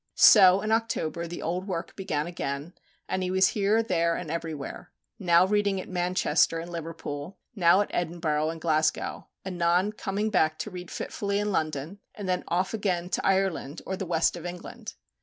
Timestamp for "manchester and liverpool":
5.87-7.37